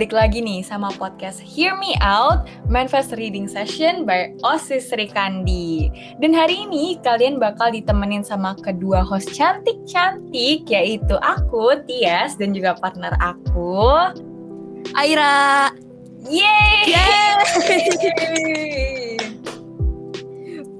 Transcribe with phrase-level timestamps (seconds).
[0.00, 5.92] balik lagi nih sama podcast Hear Me Out Manifest Reading Session by Osis Sri Kandi.
[6.24, 12.80] Dan hari ini kalian bakal ditemenin sama kedua host cantik-cantik yaitu aku, Tias, dan juga
[12.80, 13.92] partner aku,
[14.96, 15.68] Aira.
[16.24, 16.96] Yeay!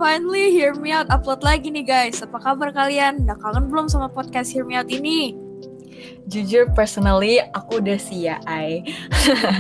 [0.01, 2.25] Finally, Hear Me Out upload lagi nih guys.
[2.25, 3.29] Apa kabar kalian?
[3.29, 5.50] Udah kangen belum sama podcast Hear Me Out ini?
[6.31, 8.87] Jujur personally aku udah siai.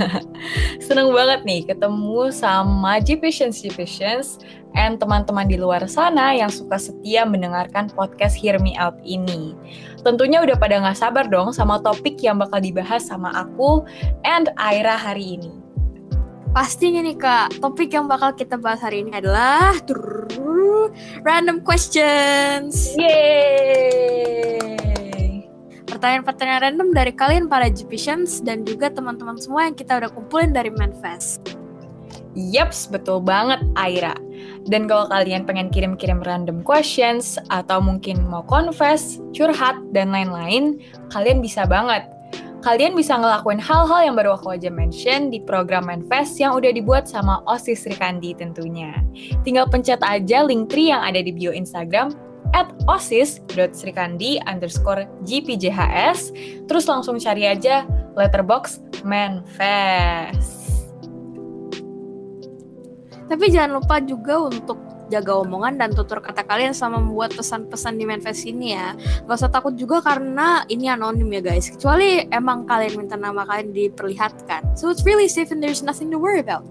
[0.87, 4.39] Seneng banget nih ketemu sama G-Patients G-Patients
[4.79, 9.59] and teman-teman di luar sana yang suka setia mendengarkan podcast Hear Me Out ini.
[10.07, 13.83] Tentunya udah pada gak sabar dong sama topik yang bakal dibahas sama aku
[14.23, 15.51] and Aira hari ini.
[16.55, 19.75] Pastinya nih kak, topik yang bakal kita bahas hari ini adalah
[21.27, 22.95] random questions.
[22.95, 24.90] Yeay!
[25.91, 30.71] Pertanyaan-pertanyaan random dari kalian para Gpatients dan juga teman-teman semua yang kita udah kumpulin dari
[30.71, 31.59] Manfest.
[32.39, 34.15] Yaps, betul banget Aira.
[34.71, 40.79] Dan kalau kalian pengen kirim-kirim random questions atau mungkin mau confess, curhat, dan lain-lain,
[41.11, 42.07] kalian bisa banget.
[42.61, 47.09] Kalian bisa ngelakuin hal-hal yang baru aku aja mention di program Manfest yang udah dibuat
[47.09, 49.01] sama Osis Rikandi tentunya.
[49.43, 52.13] Tinggal pencet aja link tree yang ada di bio Instagram
[52.57, 56.35] at osis.srikandi underscore gpjhs
[56.67, 57.87] terus langsung cari aja
[58.19, 60.61] letterbox manfest
[63.31, 64.79] tapi jangan lupa juga untuk
[65.11, 68.95] jaga omongan dan tutur kata kalian sama membuat pesan-pesan di manfest ini ya.
[69.27, 71.67] Gak usah takut juga karena ini anonim ya guys.
[71.67, 74.79] Kecuali emang kalian minta nama kalian diperlihatkan.
[74.79, 76.63] So it's really safe and there's nothing to worry about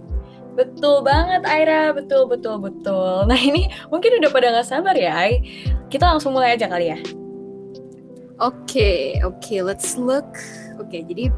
[0.60, 3.24] Betul banget Aira, betul betul betul.
[3.32, 5.40] Nah ini mungkin udah pada nggak sabar ya, Ai.
[5.88, 7.00] Kita langsung mulai aja kali ya.
[8.44, 10.28] Oke, okay, oke, okay, let's look.
[10.76, 11.32] Oke, okay, jadi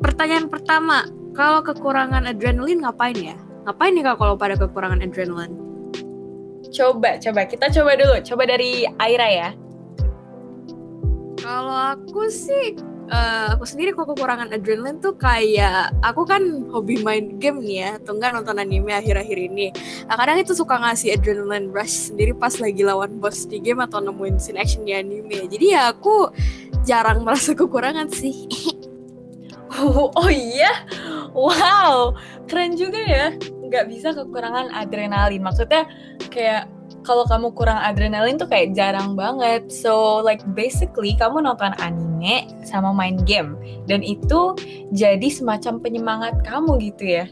[0.00, 1.04] pertanyaan pertama,
[1.36, 3.36] kalau kekurangan adrenalin ngapain ya?
[3.68, 5.52] Ngapain nih kalau pada kekurangan adrenalin?
[6.72, 8.16] Coba, coba kita coba dulu.
[8.24, 9.50] Coba dari Aira ya.
[11.36, 12.76] Kalau aku sih
[13.12, 16.42] uh, aku sendiri kok kekurangan adrenalin tuh kayak aku kan
[16.72, 19.68] hobi main game nih ya atau enggak nonton anime akhir-akhir ini.
[20.08, 24.00] Nah, kadang itu suka ngasih adrenaline rush sendiri pas lagi lawan boss di game atau
[24.00, 25.46] nemuin scene action di anime.
[25.46, 26.32] Jadi ya aku
[26.88, 28.48] jarang merasa kekurangan sih.
[29.72, 30.84] Oh, oh iya?
[31.32, 32.12] Wow
[32.52, 33.32] keren juga ya.
[33.40, 35.40] Nggak bisa kekurangan adrenalin.
[35.40, 35.88] Maksudnya
[36.28, 36.68] kayak
[37.02, 39.66] kalau kamu kurang adrenalin tuh kayak jarang banget.
[39.70, 43.58] So like basically kamu nonton anime sama main game
[43.90, 44.54] dan itu
[44.94, 47.26] jadi semacam penyemangat kamu gitu ya.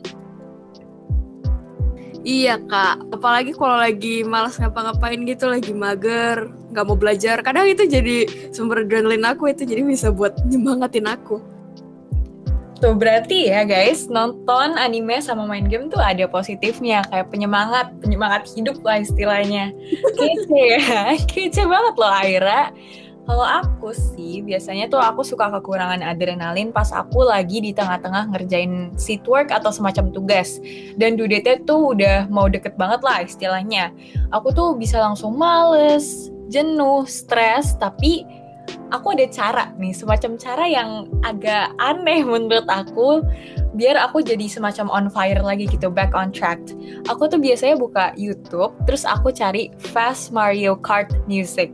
[2.21, 7.89] Iya kak, apalagi kalau lagi malas ngapa-ngapain gitu, lagi mager, nggak mau belajar, kadang itu
[7.89, 11.41] jadi sumber adrenalin aku itu jadi bisa buat nyemangatin aku.
[12.81, 18.49] Tuh berarti ya guys, nonton anime sama main game tuh ada positifnya kayak penyemangat, penyemangat
[18.57, 19.69] hidup lah istilahnya.
[20.19, 22.73] Kece ya, kece banget loh Aira.
[23.29, 28.97] Kalau aku sih biasanya tuh aku suka kekurangan adrenalin pas aku lagi di tengah-tengah ngerjain
[28.97, 30.57] seat work atau semacam tugas.
[30.97, 33.93] Dan due date tuh udah mau deket banget lah istilahnya.
[34.33, 38.27] Aku tuh bisa langsung males, jenuh, stres, tapi
[38.91, 40.91] aku ada cara nih, semacam cara yang
[41.23, 43.23] agak aneh menurut aku
[43.75, 46.59] biar aku jadi semacam on fire lagi gitu, back on track.
[47.07, 51.71] Aku tuh biasanya buka YouTube, terus aku cari Fast Mario Kart Music.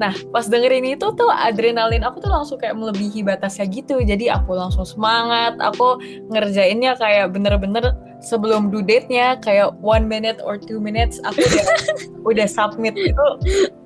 [0.00, 4.00] Nah, pas dengerin itu tuh adrenalin aku tuh langsung kayak melebihi batasnya gitu.
[4.00, 6.00] Jadi aku langsung semangat, aku
[6.32, 11.66] ngerjainnya kayak bener-bener sebelum due date-nya kayak one minute or two minutes aku udah
[12.32, 13.26] udah submit itu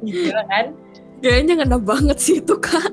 [0.06, 0.72] gitu kan
[1.20, 2.88] Kayaknya ngena banget sih itu kak.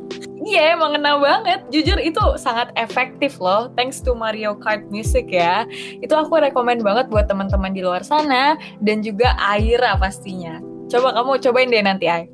[0.48, 1.60] Iya emang ngena banget.
[1.72, 3.72] Jujur itu sangat efektif loh.
[3.76, 5.68] Thanks to Mario Kart Music ya.
[6.00, 10.60] Itu aku rekomend banget buat teman-teman di luar sana dan juga Aira pastinya.
[10.88, 12.32] Coba kamu cobain deh nanti Ay.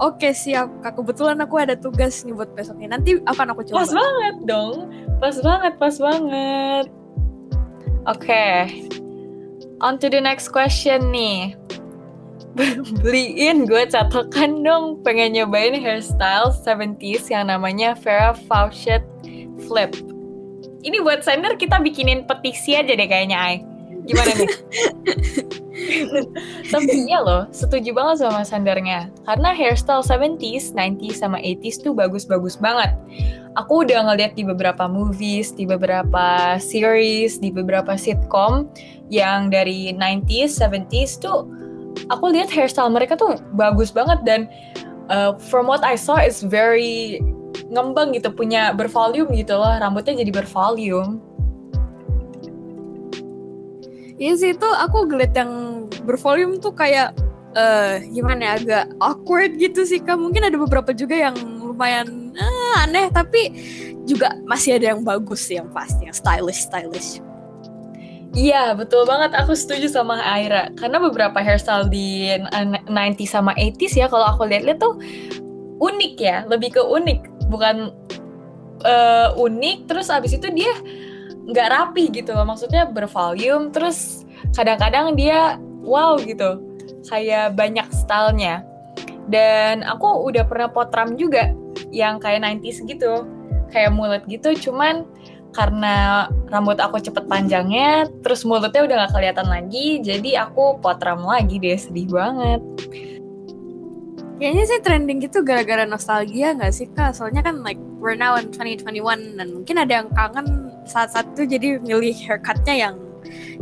[0.00, 0.96] Oke siap kak.
[0.96, 2.96] Kebetulan aku ada tugas nih buat besoknya.
[2.96, 3.84] Nanti akan aku coba.
[3.84, 4.88] Pas banget dong.
[5.20, 6.86] Pas banget, pas banget.
[8.08, 8.24] Oke.
[8.24, 8.88] Okay.
[9.84, 11.56] On to the next question nih
[13.02, 19.02] beliin gue catokan dong pengen nyobain hairstyle 70s yang namanya Farrah Fawcett
[19.66, 19.90] Flip.
[20.84, 23.56] Ini buat sender kita bikinin petisi aja deh kayaknya Ay.
[24.04, 24.52] Gimana nih?
[26.72, 29.08] Tapi iya loh, setuju banget sama sendernya.
[29.24, 32.92] Karena hairstyle 70s, 90s, sama 80s tuh bagus-bagus banget.
[33.56, 38.68] Aku udah ngeliat di beberapa movies, di beberapa series, di beberapa sitcom
[39.08, 41.63] yang dari 90s, 70s tuh
[42.10, 44.40] aku lihat hairstyle mereka tuh bagus banget dan
[45.08, 47.20] uh, from what I saw it's very
[47.70, 51.22] ngembang gitu punya bervolume gitu loh rambutnya jadi bervolume.
[54.14, 55.52] Iya sih itu aku ngeliat yang
[56.06, 57.18] bervolume tuh kayak
[57.58, 60.14] uh, gimana ya agak awkward gitu sih kak.
[60.14, 63.50] Mungkin ada beberapa juga yang lumayan uh, aneh tapi
[64.06, 67.18] juga masih ada yang bagus sih yang pasti yang stylish stylish
[68.34, 69.30] Iya, betul banget.
[69.38, 70.66] Aku setuju sama Aira.
[70.74, 72.90] Karena beberapa hairstyle di 90
[73.30, 74.98] sama 80s ya, kalau aku lihat-lihat tuh
[75.78, 76.42] unik ya.
[76.50, 77.46] Lebih ke unik.
[77.46, 77.94] Bukan
[78.82, 80.74] uh, unik, terus abis itu dia
[81.46, 82.42] nggak rapi gitu loh.
[82.42, 85.54] Maksudnya bervolume, terus kadang-kadang dia
[85.86, 86.58] wow gitu.
[87.06, 88.66] Kayak banyak stylenya.
[89.30, 91.54] Dan aku udah pernah potram juga
[91.94, 93.30] yang kayak 90s gitu.
[93.70, 95.06] Kayak mulut gitu, cuman
[95.54, 101.62] karena rambut aku cepet panjangnya, terus mulutnya udah gak kelihatan lagi, jadi aku potram lagi
[101.62, 102.60] deh, sedih banget.
[104.34, 107.14] Kayaknya sih trending gitu gara-gara nostalgia gak sih kak?
[107.14, 111.68] Soalnya kan like we're now in 2021 dan mungkin ada yang kangen saat-saat itu jadi
[111.80, 112.96] milih haircutnya yang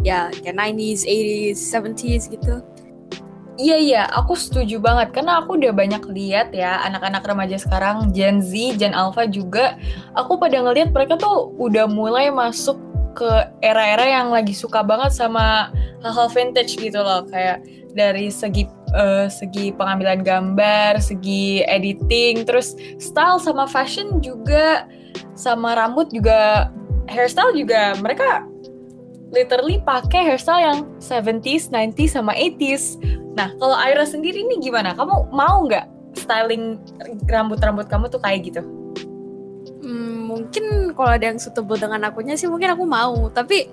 [0.03, 2.55] ya kayak 90s, 80s, 70s gitu.
[3.61, 5.13] Iya iya, aku setuju banget.
[5.13, 9.77] Karena aku udah banyak lihat ya anak-anak remaja sekarang Gen Z, Gen Alpha juga.
[10.17, 12.81] Aku pada ngelihat mereka tuh udah mulai masuk
[13.13, 13.29] ke
[13.61, 15.69] era-era yang lagi suka banget sama
[16.01, 17.61] hal-hal vintage gitu loh, kayak
[17.93, 18.65] dari segi
[18.97, 24.89] uh, segi pengambilan gambar, segi editing, terus style sama fashion juga
[25.37, 26.73] sama rambut juga
[27.13, 28.01] hairstyle juga.
[28.01, 28.49] Mereka
[29.29, 32.97] literally pakai hairstyle yang 70s, 90s sama 80s
[33.33, 34.93] Nah, kalau Aira sendiri ini gimana?
[34.93, 36.77] Kamu mau nggak styling
[37.29, 38.63] rambut-rambut kamu tuh kayak gitu?
[39.83, 43.27] Hmm, mungkin kalau ada yang suitable dengan akunya sih mungkin aku mau.
[43.33, 43.67] Tapi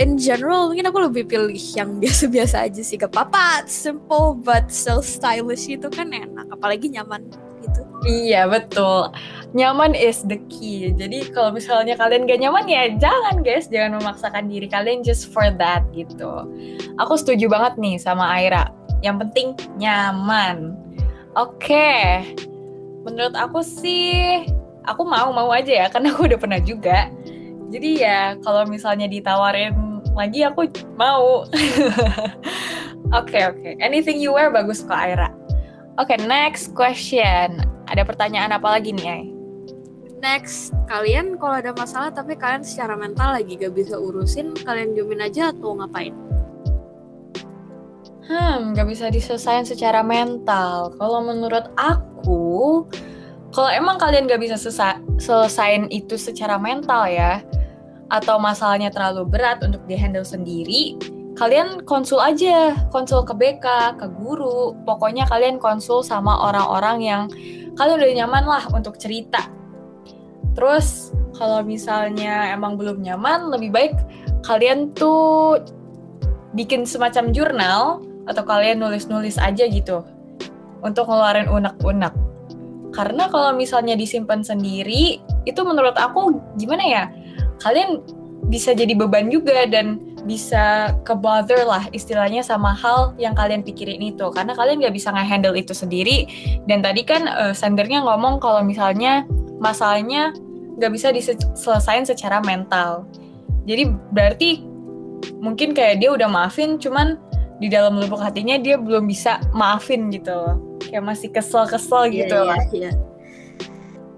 [0.00, 2.96] in general mungkin aku lebih pilih yang biasa-biasa aja sih.
[2.98, 6.48] Gak apa-apa, simple but still stylish itu kan enak.
[6.50, 7.28] Apalagi nyaman
[7.62, 7.82] gitu.
[8.02, 9.14] Iya, betul.
[9.54, 10.90] Nyaman is the key.
[10.90, 13.70] Jadi kalau misalnya kalian gak nyaman ya jangan guys.
[13.70, 16.42] Jangan memaksakan diri kalian just for that gitu.
[16.98, 20.78] Aku setuju banget nih sama Aira yang penting nyaman.
[21.34, 22.02] Oke, okay.
[23.02, 24.46] menurut aku sih,
[24.86, 27.10] aku mau-mau aja ya, karena aku udah pernah juga.
[27.72, 31.42] Jadi ya, kalau misalnya ditawarin lagi, aku mau.
[33.12, 33.60] Oke, oke.
[33.60, 33.84] Okay, okay.
[33.84, 35.28] Anything you wear bagus kok, Aira.
[36.00, 37.60] Oke, okay, next question.
[37.84, 39.22] Ada pertanyaan apa lagi nih, Ay?
[40.24, 45.28] Next, kalian kalau ada masalah tapi kalian secara mental lagi gak bisa urusin, kalian diemin
[45.28, 46.16] aja atau ngapain?
[48.22, 50.94] Hmm, gak bisa diselesaikan secara mental.
[50.94, 52.86] Kalau menurut aku,
[53.50, 54.54] kalau emang kalian gak bisa
[55.18, 57.42] selesaikan itu secara mental ya,
[58.14, 60.94] atau masalahnya terlalu berat untuk dihandle sendiri,
[61.34, 67.22] kalian konsul aja, konsul ke BK, ke guru, pokoknya kalian konsul sama orang-orang yang
[67.74, 69.50] kalian udah nyaman lah untuk cerita.
[70.54, 73.94] Terus kalau misalnya emang belum nyaman, lebih baik
[74.44, 75.58] kalian tuh
[76.52, 80.06] bikin semacam jurnal atau kalian nulis-nulis aja gitu
[80.82, 82.14] untuk ngeluarin unek-unek.
[82.92, 87.04] Karena kalau misalnya disimpan sendiri, itu menurut aku gimana ya?
[87.64, 88.04] Kalian
[88.52, 93.98] bisa jadi beban juga dan bisa ke bother lah istilahnya sama hal yang kalian pikirin
[93.98, 96.30] itu karena kalian nggak bisa nge-handle itu sendiri
[96.70, 99.26] dan tadi kan uh, sendernya ngomong kalau misalnya
[99.58, 100.30] masalahnya
[100.78, 103.02] nggak bisa diselesaikan secara mental
[103.66, 104.62] jadi berarti
[105.42, 107.18] mungkin kayak dia udah maafin cuman
[107.62, 110.58] di dalam lubuk hatinya dia belum bisa maafin gitu loh.
[110.82, 112.58] Kayak masih kesel-kesel yeah, gitu yeah, loh.
[112.74, 112.94] yeah.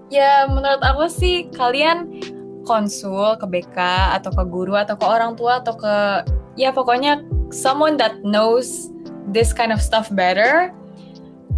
[0.09, 2.09] ya menurut aku sih kalian
[2.65, 3.77] konsul ke BK
[4.17, 5.95] atau ke guru atau ke orang tua atau ke
[6.57, 7.21] ya pokoknya
[7.53, 8.89] someone that knows
[9.29, 10.73] this kind of stuff better.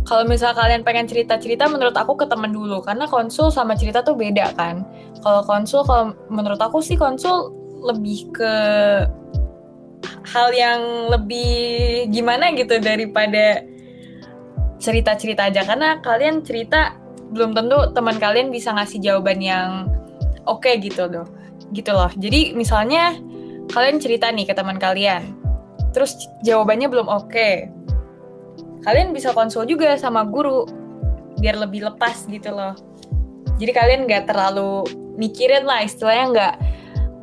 [0.08, 2.79] Kalau misal kalian pengen cerita-cerita menurut aku ke temen dulu.
[2.79, 4.88] Karena konsul sama cerita tuh beda kan.
[5.20, 7.51] Kalau konsul kalau menurut aku sih konsul
[7.84, 8.53] lebih ke
[10.06, 13.63] hal yang lebih gimana gitu daripada
[14.77, 15.66] cerita-cerita aja.
[15.66, 16.96] Karena kalian cerita
[17.34, 19.92] belum tentu teman kalian bisa ngasih jawaban yang
[20.48, 21.27] oke okay gitu loh.
[21.74, 22.12] Gitu loh.
[22.16, 23.18] Jadi misalnya
[23.72, 25.36] kalian cerita nih ke teman kalian
[25.98, 27.32] terus jawabannya belum oke.
[27.34, 27.74] Okay.
[28.86, 30.63] kalian bisa konsul juga sama guru
[31.44, 32.72] biar lebih lepas gitu loh.
[33.60, 34.86] Jadi kalian nggak terlalu
[35.20, 36.54] mikirin lah istilahnya nggak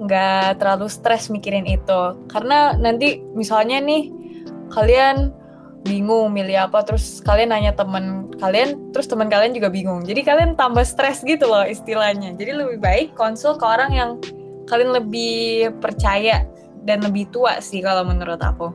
[0.01, 2.19] nggak terlalu stres mikirin itu.
[2.27, 4.11] Karena nanti misalnya nih
[4.73, 5.31] kalian
[5.85, 10.03] bingung milih apa terus kalian nanya teman kalian terus teman kalian juga bingung.
[10.03, 12.35] Jadi kalian tambah stres gitu loh istilahnya.
[12.35, 14.11] Jadi lebih baik konsul ke orang yang
[14.65, 16.49] kalian lebih percaya
[16.85, 18.73] dan lebih tua sih kalau menurut aku.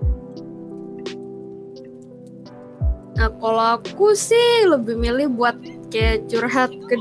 [3.19, 5.57] Nah kalau aku sih lebih milih buat
[5.91, 6.95] kayak curhat ke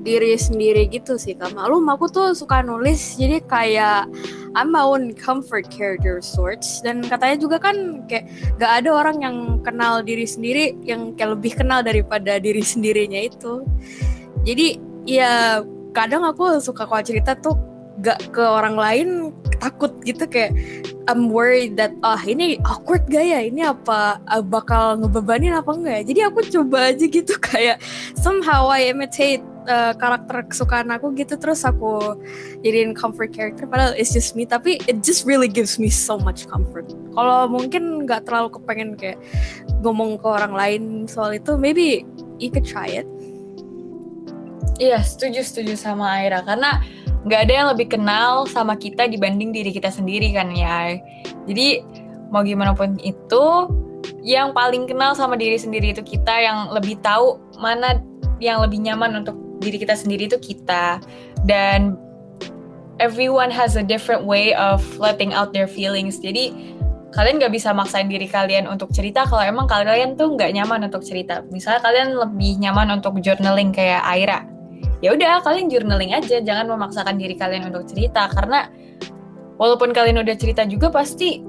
[0.00, 1.52] diri sendiri gitu sih kak.
[1.52, 4.08] Malum aku tuh suka nulis jadi kayak
[4.56, 8.26] I'm my own comfort character sorts dan katanya juga kan kayak
[8.58, 13.62] gak ada orang yang kenal diri sendiri yang kayak lebih kenal daripada diri sendirinya itu.
[14.42, 15.62] Jadi ya
[15.94, 17.54] kadang aku suka kalau cerita tuh
[18.00, 19.08] gak ke orang lain
[19.60, 20.56] takut gitu kayak
[21.06, 23.46] I'm worried that ah ini awkward gak ya?
[23.46, 26.04] Ini apa uh, bakal ngebebanin apa enggak ya?
[26.10, 27.78] Jadi aku coba aja gitu kayak
[28.18, 32.18] somehow I imitate uh, karakter kesukaan aku gitu terus aku
[32.66, 36.50] jadiin comfort character padahal it's just me tapi it just really gives me so much
[36.50, 39.18] comfort kalau mungkin nggak terlalu kepengen kayak
[39.86, 42.02] ngomong ke orang lain soal itu maybe
[42.42, 43.06] you could try it
[44.80, 46.80] Iya, setuju setuju sama Aira karena
[47.28, 50.96] nggak ada yang lebih kenal sama kita dibanding diri kita sendiri kan ya.
[51.44, 51.84] Jadi
[52.32, 53.44] mau gimana pun itu,
[54.24, 58.00] yang paling kenal sama diri sendiri itu kita yang lebih tahu mana
[58.40, 60.98] yang lebih nyaman untuk diri kita sendiri itu kita
[61.44, 61.94] dan
[62.98, 66.18] everyone has a different way of letting out their feelings.
[66.20, 66.52] Jadi
[67.12, 71.04] kalian nggak bisa maksain diri kalian untuk cerita kalau emang kalian tuh nggak nyaman untuk
[71.04, 71.44] cerita.
[71.52, 74.50] Misalnya kalian lebih nyaman untuk journaling kayak Aira
[75.00, 78.68] ya udah kalian journaling aja jangan memaksakan diri kalian untuk cerita karena
[79.56, 81.40] walaupun kalian udah cerita juga pasti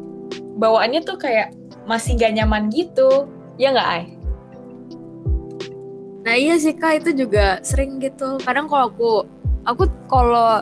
[0.60, 1.52] bawaannya tuh kayak
[1.88, 3.28] masih gak nyaman gitu
[3.60, 4.04] ya nggak Ay?
[6.22, 8.38] Nah iya sih kak itu juga sering gitu.
[8.42, 9.12] Kadang kalau aku
[9.66, 10.62] aku kalau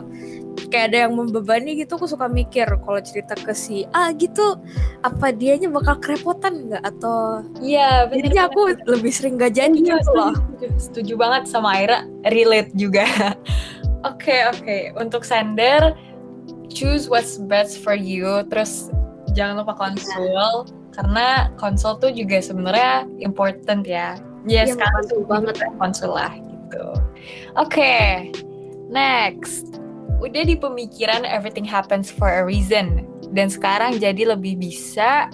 [0.68, 4.60] kayak ada yang membebani gitu aku suka mikir kalau cerita ke si A gitu
[5.00, 6.82] apa dianya bakal kerepotan nggak?
[6.84, 10.34] Atau iya jadinya aku lebih sering gak jadi iya, gitu loh.
[10.36, 12.08] setuju, setuju banget sama Aira.
[12.28, 13.04] Relate juga.
[14.00, 14.64] Oke okay, oke.
[14.64, 14.82] Okay.
[14.96, 15.92] untuk sender
[16.72, 18.40] choose what's best for you.
[18.48, 18.88] Terus
[19.36, 20.24] jangan lupa konsul.
[20.24, 20.64] Yeah.
[20.90, 26.86] karena konsul tuh juga sebenarnya important ya ya yes, sekarang tuh banget konsul lah gitu
[27.58, 28.30] oke okay.
[28.88, 29.80] next
[30.20, 35.30] udah di pemikiran everything happens for a reason dan sekarang jadi lebih bisa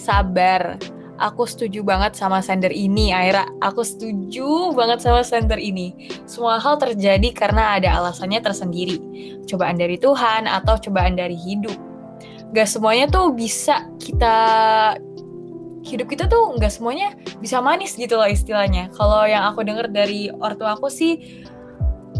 [0.00, 0.80] sabar.
[1.20, 3.44] Aku setuju banget sama sender ini, Aira.
[3.60, 6.08] Aku setuju banget sama sender ini.
[6.24, 8.96] Semua hal terjadi karena ada alasannya tersendiri.
[9.44, 11.76] Cobaan dari Tuhan atau cobaan dari hidup.
[12.56, 14.36] Gak semuanya tuh bisa kita
[15.80, 18.92] hidup kita tuh gak semuanya bisa manis gitu loh istilahnya.
[18.92, 21.44] Kalau yang aku denger dari ortu aku sih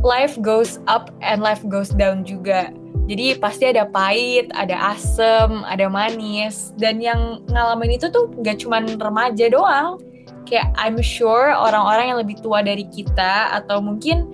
[0.01, 2.73] life goes up and life goes down juga.
[3.11, 6.71] Jadi pasti ada pahit, ada asem, ada manis.
[6.79, 9.99] Dan yang ngalamin itu tuh gak cuma remaja doang.
[10.47, 14.31] Kayak I'm sure orang-orang yang lebih tua dari kita atau mungkin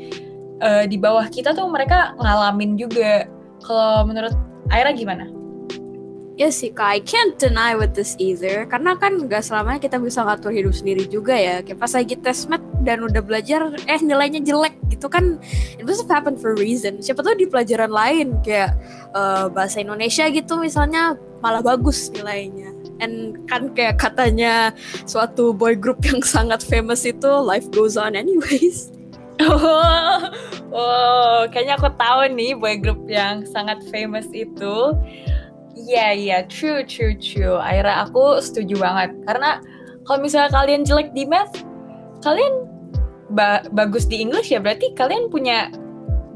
[0.60, 3.26] uh, di bawah kita tuh mereka ngalamin juga.
[3.64, 4.36] Kalau menurut
[4.68, 5.35] Aira gimana?
[6.36, 8.68] Ya sih kak, I can't deny with this either.
[8.68, 11.64] Karena kan gak selamanya kita bisa ngatur hidup sendiri juga ya.
[11.64, 15.40] Kayak pas lagi tes mat dan udah belajar Eh nilainya jelek gitu kan
[15.80, 17.00] It must have happened for a reason.
[17.00, 18.76] Siapa tahu di pelajaran lain Kayak
[19.16, 22.68] uh, bahasa Indonesia gitu misalnya Malah bagus nilainya.
[23.00, 24.76] And kan kayak katanya
[25.08, 28.92] Suatu boy group yang sangat famous itu Life goes on anyways.
[29.36, 30.32] Oh,
[30.72, 34.96] oh, kayaknya aku tahu nih boy group yang sangat famous itu
[35.76, 36.42] Iya yeah, iya yeah.
[36.48, 37.60] true true true.
[37.60, 39.60] Akhirnya aku setuju banget karena
[40.08, 41.52] kalau misalnya kalian jelek di math,
[42.24, 42.64] kalian
[43.36, 45.68] ba bagus di English ya berarti kalian punya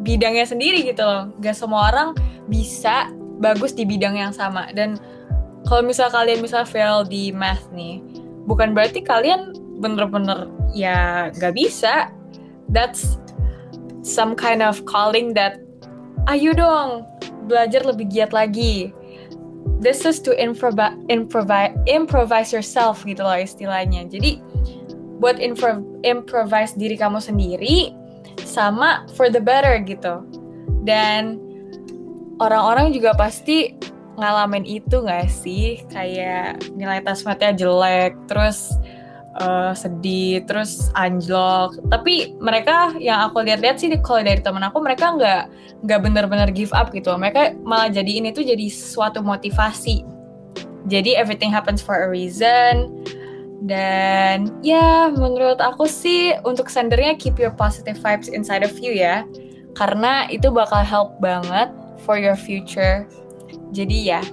[0.05, 1.33] bidangnya sendiri gitu loh.
[1.41, 2.13] Gak semua orang
[2.53, 3.09] bisa
[3.41, 5.01] bagus di bidang yang sama dan
[5.65, 8.05] kalau misalnya kalian bisa fail di math nih,
[8.45, 12.13] bukan berarti kalian bener-bener ya gak bisa.
[12.69, 13.17] That's
[14.05, 15.65] some kind of calling that
[16.29, 17.09] ayo dong
[17.49, 18.93] belajar lebih giat lagi
[19.81, 24.05] this is to improvise improvise improvise yourself gitu loh istilahnya.
[24.07, 24.39] Jadi
[25.21, 27.93] buat improv improvise diri kamu sendiri
[28.45, 30.25] sama for the better gitu.
[30.85, 31.41] Dan
[32.41, 33.77] orang-orang juga pasti
[34.17, 35.81] ngalamin itu gak sih?
[35.93, 38.73] Kayak nilai tasmatnya jelek, terus
[39.39, 41.79] uh, sedih terus anjlok.
[41.87, 45.43] Tapi mereka yang aku lihat-lihat sih kalau dari temen aku mereka nggak
[45.87, 47.15] nggak bener-bener give up gitu.
[47.15, 50.03] Mereka malah jadi ini tuh jadi suatu motivasi.
[50.89, 53.05] Jadi everything happens for a reason.
[53.61, 59.23] Dan ya menurut aku sih untuk sendernya keep your positive vibes inside of you ya.
[59.77, 61.69] Karena itu bakal help banget
[62.03, 63.05] for your future.
[63.71, 64.25] Jadi ya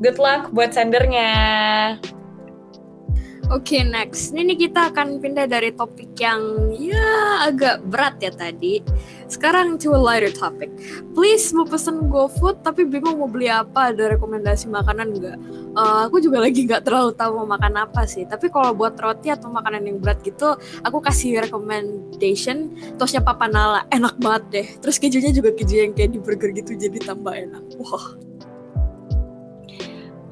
[0.00, 1.30] good luck buat sendernya
[3.52, 4.32] Oke, okay, next.
[4.32, 8.80] Ini kita akan pindah dari topik yang ya agak berat ya tadi.
[9.28, 10.72] Sekarang to a lighter topic.
[11.12, 15.36] Please mau pesen GoFood tapi bingung mau beli apa, ada rekomendasi makanan nggak?
[15.76, 18.24] Uh, aku juga lagi nggak terlalu tahu mau makan apa sih.
[18.24, 23.84] Tapi kalau buat roti atau makanan yang berat gitu, aku kasih recommendation tosnya Papa Nala.
[23.92, 24.66] Enak banget deh.
[24.80, 27.60] Terus kejunya juga keju yang kayak di burger gitu jadi tambah enak.
[27.76, 28.31] Wah.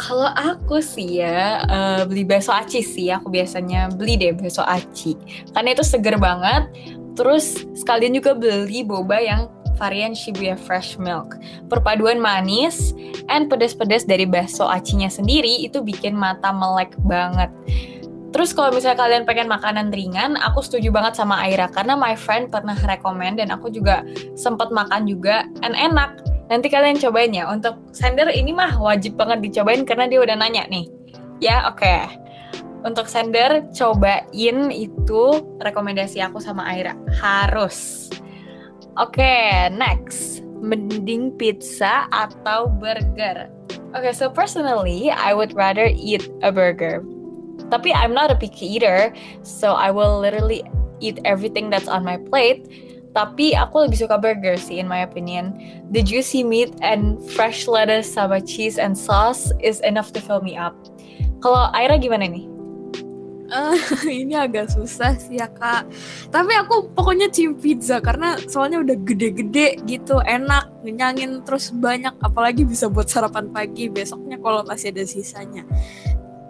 [0.00, 5.12] Kalau aku sih ya uh, beli bakso aci sih aku biasanya beli deh bakso aci
[5.52, 6.72] karena itu seger banget.
[7.20, 11.36] Terus sekalian juga beli boba yang varian Shibuya Fresh Milk.
[11.68, 12.96] Perpaduan manis
[13.28, 17.52] and pedas-pedas dari bakso acinya sendiri itu bikin mata melek banget.
[18.30, 22.46] Terus kalau misalnya kalian pengen makanan ringan, aku setuju banget sama Aira karena my friend
[22.48, 24.06] pernah rekomend dan aku juga
[24.38, 26.14] sempat makan juga and enak
[26.50, 27.46] Nanti kalian cobain ya.
[27.46, 30.90] Untuk sender ini mah wajib banget dicobain karena dia udah nanya nih.
[31.38, 31.78] Ya, oke.
[31.78, 32.10] Okay.
[32.82, 35.22] Untuk sender cobain itu
[35.62, 36.98] rekomendasi aku sama Aira.
[37.22, 38.10] Harus.
[38.98, 40.42] Oke, okay, next.
[40.60, 43.48] Mending pizza atau burger?
[43.94, 47.00] Oke, okay, so personally, I would rather eat a burger.
[47.70, 49.14] Tapi I'm not a picky eater,
[49.46, 50.66] so I will literally
[51.00, 55.58] eat everything that's on my plate tapi aku lebih suka burger sih in my opinion.
[55.90, 60.54] The juicy meat and fresh lettuce sama cheese and sauce is enough to fill me
[60.54, 60.74] up.
[61.42, 62.46] Kalau Aira gimana nih?
[63.50, 63.74] Uh,
[64.22, 65.90] ini agak susah sih ya kak.
[66.30, 72.62] Tapi aku pokoknya cium pizza karena soalnya udah gede-gede gitu, enak, ngenyangin terus banyak, apalagi
[72.62, 75.66] bisa buat sarapan pagi besoknya kalau masih ada sisanya.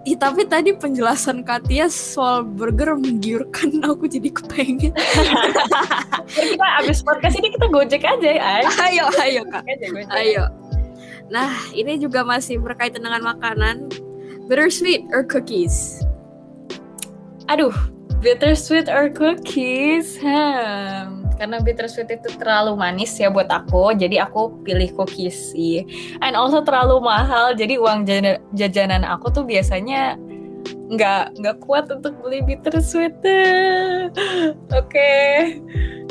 [0.08, 4.96] Ih, tapi tadi penjelasan Katia soal burger menggiurkan aku jadi kepengen.
[6.32, 8.64] kita abis podcast ini kita gojek aja ya.
[8.88, 9.64] Ayo, ayo kak.
[10.16, 10.48] Ayo.
[11.28, 13.92] Nah, ini juga masih berkaitan dengan makanan.
[14.48, 16.02] Bittersweet or cookies?
[17.46, 17.70] Aduh,
[18.20, 20.20] bittersweet or cookies?
[20.20, 25.88] Hmm karena bittersweet itu terlalu manis ya buat aku jadi aku pilih cookies sih
[26.20, 28.04] and also terlalu mahal jadi uang
[28.52, 30.20] jajanan aku tuh biasanya
[30.92, 34.12] nggak nggak kuat untuk beli bittersweet oke
[34.68, 35.56] okay.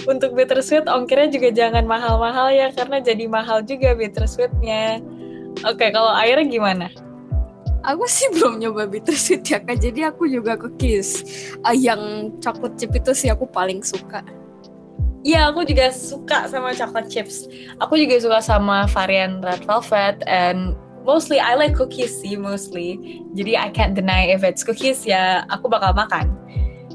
[0.10, 4.98] untuk bittersweet ongkirnya juga jangan mahal-mahal ya karena jadi mahal juga bittersweetnya
[5.62, 6.90] oke okay, kalau airnya gimana
[7.90, 11.26] Aku sih belum nyoba bittersweet ya kak, jadi aku juga cookies.
[11.66, 14.22] Uh, yang chocolate chip itu sih aku paling suka.
[15.20, 17.50] Iya, aku juga suka sama chocolate chips.
[17.84, 22.96] Aku juga suka sama varian red velvet and mostly I like cookies sih mostly.
[23.36, 26.32] Jadi I can't deny if it's cookies ya aku bakal makan.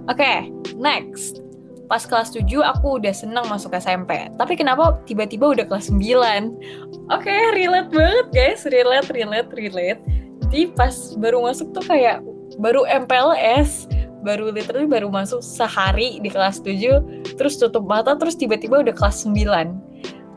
[0.09, 0.39] Oke, okay,
[0.73, 1.45] next.
[1.85, 4.33] Pas kelas 7 aku udah seneng masuk SMP.
[4.41, 6.01] Tapi kenapa tiba-tiba udah kelas 9?
[6.01, 8.65] Oke, okay, relate banget guys.
[8.65, 10.01] Relate, relate, relate.
[10.49, 12.21] Jadi pas baru masuk tuh kayak
[12.61, 13.89] baru MPLS
[14.25, 19.29] baru literally baru masuk sehari di kelas 7 terus tutup mata terus tiba-tiba udah kelas
[19.29, 19.37] 9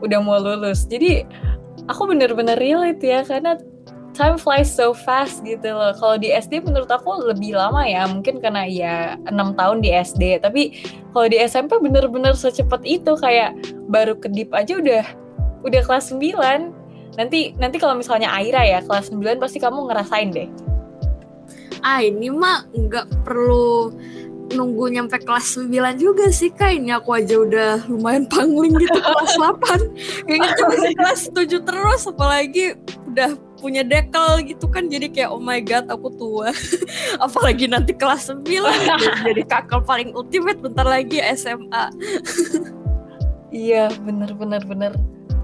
[0.04, 0.84] udah mau lulus.
[0.86, 1.24] Jadi
[1.88, 3.56] aku bener-bener relate ya karena
[4.12, 5.96] time flies so fast gitu loh.
[5.96, 10.44] Kalau di SD menurut aku lebih lama ya mungkin karena ya enam tahun di SD
[10.44, 10.76] tapi
[11.16, 13.56] kalau di SMP bener-bener secepat itu kayak
[13.88, 15.04] baru kedip aja udah
[15.66, 16.77] udah kelas 9
[17.18, 20.48] nanti nanti kalau misalnya Aira ya kelas 9 pasti kamu ngerasain deh.
[21.82, 23.90] Ah ini mah nggak perlu
[24.54, 30.24] nunggu nyampe kelas 9 juga sih ini aku aja udah lumayan pangling gitu kelas 8
[30.24, 32.78] kayaknya masih kelas 7 terus apalagi
[33.12, 34.86] udah punya dekal gitu kan.
[34.86, 36.54] Jadi kayak oh my god aku tua.
[37.26, 38.46] Apalagi nanti kelas 9
[39.26, 41.84] jadi kakak paling ultimate bentar lagi SMA
[43.54, 44.92] iya bener bener bener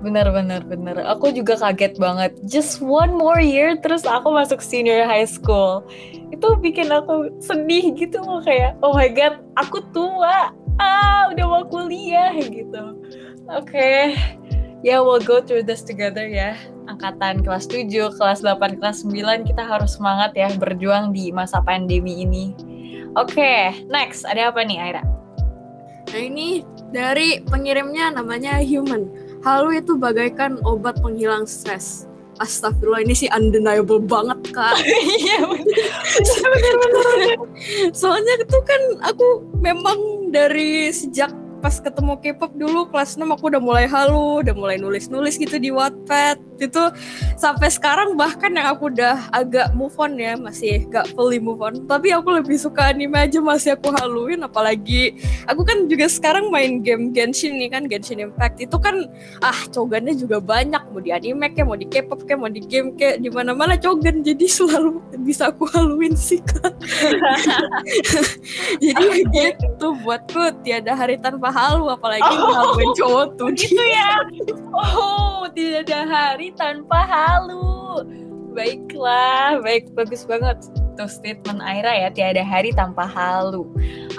[0.05, 2.37] bener bener bener aku juga kaget banget.
[2.45, 5.81] Just one more year terus aku masuk senior high school.
[6.29, 10.53] Itu bikin aku sedih gitu loh kayak oh my god aku tua.
[10.77, 13.01] Ah udah mau kuliah gitu.
[13.49, 13.73] Oke.
[13.73, 14.01] Okay.
[14.85, 16.53] ya yeah, we'll go through this together ya.
[16.85, 17.88] Angkatan kelas 7,
[18.21, 22.53] kelas 8, kelas 9 kita harus semangat ya berjuang di masa pandemi ini.
[23.17, 24.29] Oke okay, next.
[24.29, 25.03] Ada apa nih Aira?
[26.12, 26.61] Nah ini
[26.93, 32.09] dari pengirimnya namanya Human Halu itu bagaikan obat penghilang stres.
[32.40, 34.80] Astagfirullah ini sih undeniable banget kak.
[35.20, 37.38] Iya benar-benar.
[37.92, 41.30] Soalnya itu kan aku memang dari sejak
[41.61, 45.72] pas ketemu K-pop dulu kelas 6 aku udah mulai halu, udah mulai nulis-nulis gitu di
[45.72, 46.54] Wattpad.
[46.59, 46.90] Itu
[47.35, 51.87] sampai sekarang bahkan yang aku udah agak move on ya, masih gak fully move on.
[51.87, 56.81] Tapi aku lebih suka anime aja masih aku haluin apalagi aku kan juga sekarang main
[56.85, 58.62] game Genshin nih kan Genshin Impact.
[58.62, 59.09] Itu kan
[59.43, 62.95] ah cogannya juga banyak mau di anime kayak mau di K-pop kayak mau di game
[62.95, 66.75] kayak di mana-mana cogan jadi selalu bisa aku haluin sih Kak.
[68.85, 72.40] Jadi gitu buatku tiada hari tanpa halu apalagi Oh.
[72.51, 73.49] ngelakuin cowok tuh.
[73.55, 74.17] Gitu ya.
[74.75, 76.01] Oh, tidak ada
[76.44, 78.04] hari tanpa halu.
[78.52, 80.61] Baiklah, baik bagus banget
[80.94, 83.64] tuh statement Aira ya, tiada hari tanpa halu.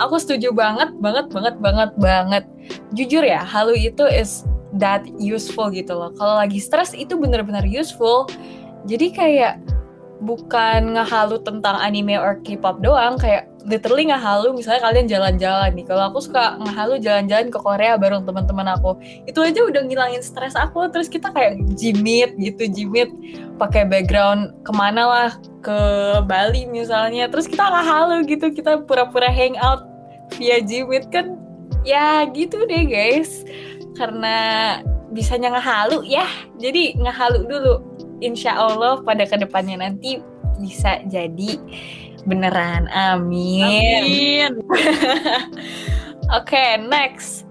[0.02, 2.44] Aku setuju banget, banget, banget, banget, banget.
[2.98, 4.42] Jujur ya, halu itu is
[4.82, 6.10] that useful gitu loh.
[6.18, 8.26] Kalau lagi stres itu bener-bener useful.
[8.90, 9.62] Jadi kayak
[10.24, 15.86] bukan ngehalu tentang anime or K-pop doang, kayak literally ngehalu misalnya kalian jalan-jalan nih.
[15.90, 18.96] Kalau aku suka ngehalu jalan-jalan ke Korea bareng teman-teman aku.
[19.26, 20.86] Itu aja udah ngilangin stres aku.
[20.94, 23.10] Terus kita kayak jimit gitu, jimit
[23.58, 25.32] pakai background ke mana lah
[25.66, 25.78] ke
[26.30, 27.26] Bali misalnya.
[27.28, 29.84] Terus kita ngehalu gitu, kita pura-pura hangout
[30.38, 31.42] via jimit kan.
[31.82, 33.44] Ya gitu deh guys.
[33.98, 34.38] Karena
[35.10, 36.30] bisanya ngehalu ya.
[36.62, 37.76] Jadi ngehalu dulu.
[38.24, 40.20] Insya Allah pada ke depannya nanti
[40.60, 41.60] bisa jadi
[42.26, 42.88] beneran.
[42.92, 43.64] Amin.
[43.64, 44.52] Amin.
[46.38, 47.46] Oke, next.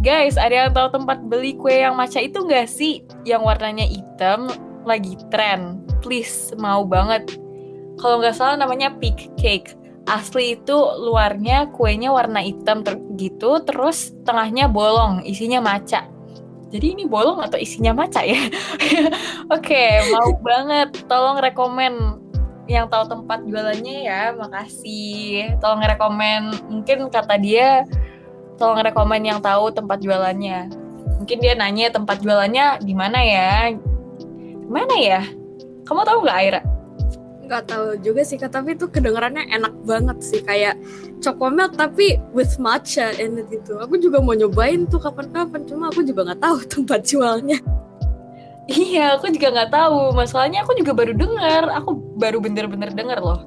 [0.00, 3.00] Guys, ada yang tahu tempat beli kue yang maca itu nggak sih?
[3.24, 4.52] Yang warnanya hitam,
[4.84, 5.80] lagi tren.
[6.04, 7.40] Please, mau banget.
[8.00, 9.72] Kalau nggak salah namanya Peak Cake.
[10.04, 16.04] Asli itu luarnya kuenya warna hitam ter- gitu, terus tengahnya bolong, isinya maca.
[16.74, 18.50] Jadi ini bolong atau isinya maca ya?
[19.54, 21.06] Oke, mau banget.
[21.06, 22.18] Tolong rekomen
[22.66, 25.54] yang tahu tempat jualannya ya, makasih.
[25.62, 27.86] Tolong rekomen, mungkin kata dia,
[28.58, 30.66] tolong rekomen yang tahu tempat jualannya.
[31.22, 33.70] Mungkin dia nanya tempat jualannya di mana ya?
[34.66, 35.22] Mana ya?
[35.86, 36.73] Kamu tahu nggak Aira?
[37.44, 40.80] Nggak tahu juga sih kak, tapi itu kedengarannya enak banget sih kayak
[41.20, 43.76] chocolate tapi with matcha it gitu.
[43.84, 47.60] Aku juga mau nyobain tuh kapan-kapan, cuma aku juga nggak tahu tempat jualnya.
[48.64, 50.16] Iya, aku juga nggak tahu.
[50.16, 51.68] Masalahnya aku juga baru dengar.
[51.84, 53.44] Aku baru bener-bener dengar loh.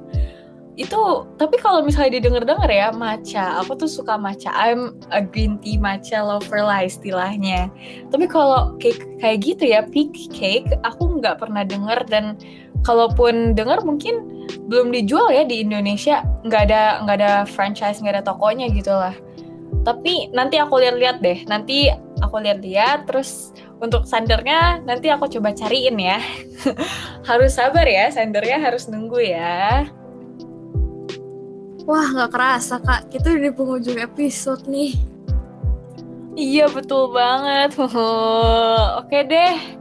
[0.78, 3.58] Itu, tapi kalau misalnya didengar-dengar ya, matcha.
[3.58, 4.54] Aku tuh suka matcha.
[4.54, 7.66] I'm a green tea matcha lover lah istilahnya.
[8.14, 12.38] Tapi kalau cake kayak gitu ya, peak cake, aku nggak pernah dengar dan
[12.82, 16.24] kalaupun dengar mungkin belum dijual ya di Indonesia.
[16.44, 19.14] Nggak ada nggak ada franchise, nggak ada tokonya gitu lah.
[19.84, 21.44] Tapi nanti aku lihat-lihat deh.
[21.48, 21.88] Nanti
[22.20, 26.18] aku lihat-lihat terus untuk sandernya nanti aku coba cariin ya.
[27.28, 29.86] harus sabar ya, sandernya harus nunggu ya.
[31.88, 34.92] Wah nggak kerasa kak, kita udah di penghujung episode nih.
[36.38, 37.74] Iya betul banget.
[39.00, 39.77] Oke deh.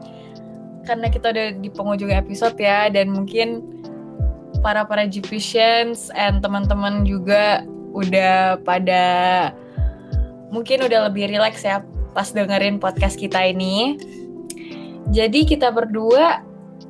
[0.87, 3.59] Karena kita udah di penghujung episode ya dan mungkin
[4.63, 9.03] para para Gpatients and teman-teman juga udah pada
[10.47, 11.83] mungkin udah lebih rileks ya
[12.15, 13.99] pas dengerin podcast kita ini.
[15.11, 16.41] Jadi kita berdua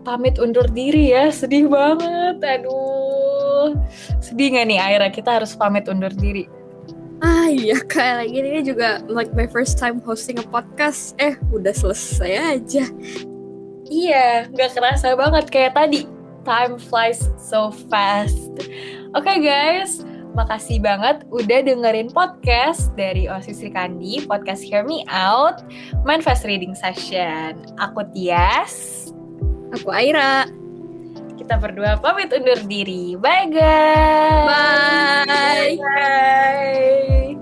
[0.07, 1.29] pamit undur diri ya.
[1.33, 2.39] Sedih banget.
[2.39, 3.75] Aduh.
[4.23, 5.11] Sedih gak nih Aira?
[5.11, 6.47] Kita harus pamit undur diri.
[7.17, 11.17] Ah iya kak, lagi ini juga like my first time hosting a podcast.
[11.17, 12.85] Eh udah selesai aja.
[13.87, 16.07] Iya, nggak kerasa banget kayak tadi.
[16.43, 18.51] Time flies so fast.
[19.15, 25.63] Oke guys, makasih banget udah dengerin podcast dari Osis Kandi, podcast Hear Me Out,
[26.07, 27.59] Manifest Reading Session.
[27.79, 29.07] Aku Tias.
[29.75, 30.47] Aku Aira.
[31.35, 33.15] Kita berdua pamit undur diri.
[33.19, 34.47] Bye guys.
[34.47, 35.75] Bye.
[35.79, 37.36] Bye.